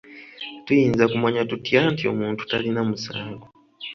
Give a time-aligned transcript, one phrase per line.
[0.63, 3.45] Tuyinza kumanya tutya nti omuntu talina musango?